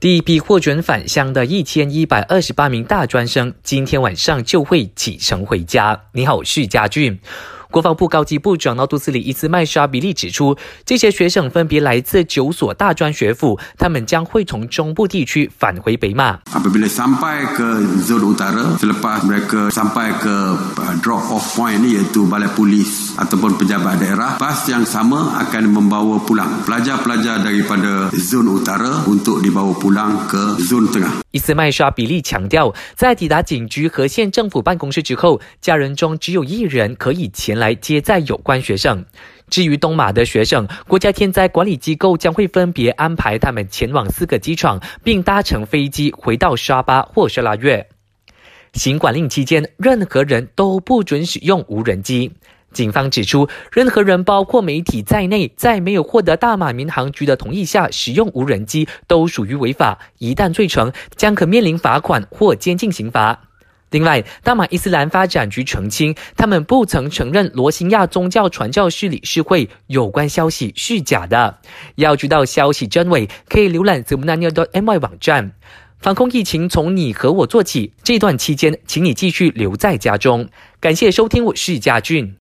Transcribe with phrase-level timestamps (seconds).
[0.00, 6.04] 第一批获准返乡的一千一百二十八名大专生，今天晚上就会启程回家。
[6.12, 7.20] 你好，徐家俊。
[7.70, 16.40] 国防部高级部长纳杜斯里伊斯麦沙比利指出，这些学生分别来自九所大专学府，他们将会从中部地区返回北马。
[16.52, 20.58] Apabila sampai ke zon utara, selepas mereka sampai ke
[21.00, 26.50] drop off point iaitu balai polis ataupun pejabat daerah, bas yang sama akan membawa pulang
[26.66, 31.22] pelajar-pelajar daripada zon utara untuk dibawa pulang ke zon tengah.
[31.30, 39.04] 伊斯麦沙比利强调，在抵达警局和县政府办公室之后，家人中只有一人可以前来接载有关学生。
[39.48, 47.88] 至于东马的学生，国家天灾管理机构将会分别安排他们前往四个机场，并搭乘飞机回到沙巴或是拉月。
[48.72, 52.32] 行管令期间，任何人都不准使用无人机。
[52.72, 59.98] 警方指出，任何人，包括媒体在内，在没有获得大马民航局的同意下使用无人机，都属于违法。
[60.18, 63.49] 一旦罪成，将可面临罚款或监禁刑罚。
[63.90, 71.58] 另外，大马伊斯兰发展局澄清，他们不曾承认罗兴亚宗教传教士理事会有关消息是假的。
[71.96, 75.52] 要知道消息真伪，可以浏览 zumnania.my 网站。
[75.98, 80.48] 防控疫情从你和我做起，这段期间，请你继续留在家中。
[80.78, 82.36] 感谢收听，我是家俊。